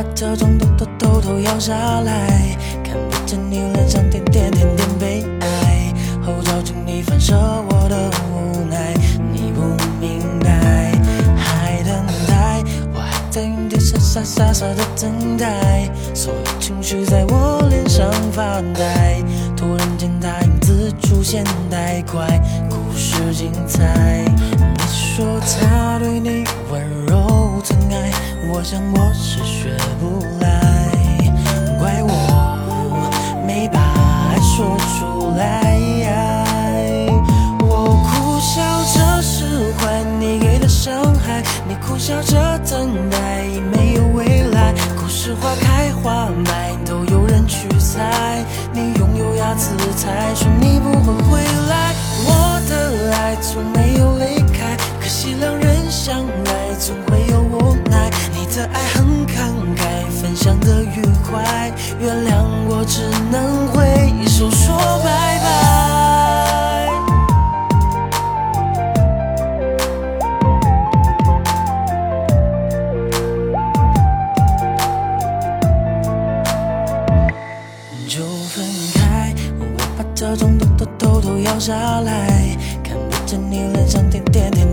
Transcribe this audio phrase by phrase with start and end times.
[0.00, 5.92] 把这种痘痘偷偷摇下来，看不见你脸上点点点点悲哀，
[6.24, 8.94] 后照镜里反射我的无奈，
[9.30, 9.60] 你不
[10.00, 10.90] 明白，
[11.36, 12.62] 还等待，
[12.94, 19.22] 我还在原地傻傻傻傻的等待，所有情绪在我脸上发呆，
[19.54, 22.40] 突然间他影子出现太快，
[22.70, 24.24] 故事精彩。
[25.20, 28.10] 说他对你温柔疼爱，
[28.48, 30.48] 我想我是学不来，
[31.78, 33.10] 怪我
[33.46, 33.78] 没把
[34.30, 35.44] 爱说出来。
[37.60, 38.62] 我苦笑
[38.94, 39.44] 着释
[39.76, 44.72] 怀你给的伤害，你苦笑着等待已没有未来。
[44.98, 51.92] 故事花开花败都有人去猜，你拥有牙齿才说你不会回来。
[52.22, 53.79] 我的爱从没
[61.30, 63.78] 怀，原谅我只能挥
[64.26, 65.48] 手说拜拜。
[78.08, 79.64] 就分开，我
[79.96, 84.66] 把这种偷偷偷偷咬下来，看不见你脸上点点点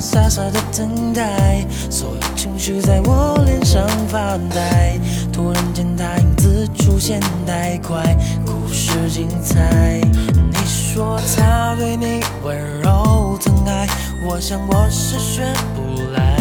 [0.00, 4.98] 傻傻的等待，所有情绪在我脸上发呆，
[5.32, 10.00] 突然间他影子出现太快，故事精彩。
[10.02, 13.86] 你说他对你温柔疼爱，
[14.28, 15.42] 我想我是学
[15.74, 16.36] 不来，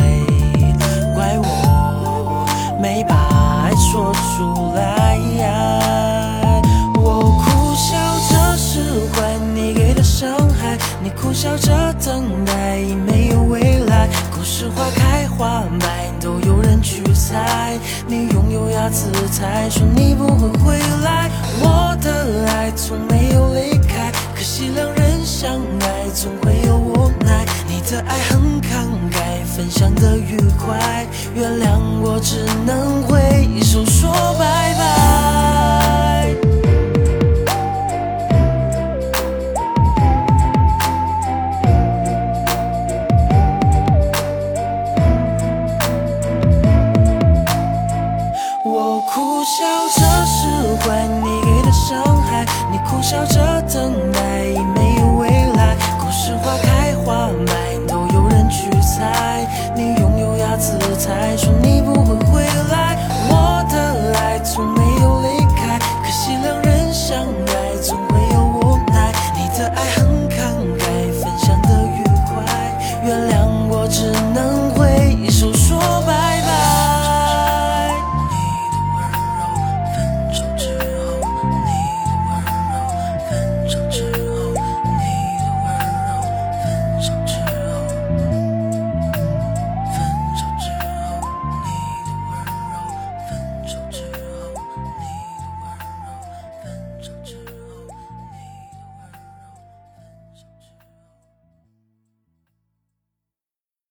[1.15, 2.45] 怪我
[2.81, 3.15] 没把
[3.63, 5.04] 爱说出来。
[11.57, 14.07] 着等待已没有未来。
[14.35, 17.77] 故事花开花败都有人去猜，
[18.07, 21.29] 你拥有牙齿才说你不会回来。
[21.61, 27.45] 我的爱从没有离开，可惜两人相爱总会有无奈。
[27.67, 35.04] 你的爱很慷慨，分享的愉快，原谅我只能挥手说拜拜。
[53.05, 53.54] 笑着